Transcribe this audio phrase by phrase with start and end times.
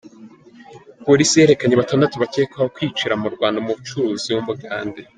[1.05, 5.01] Polisi yerekanye batandatu bakekwaho kwicira mu Rwanda umucuruzi w’Umugande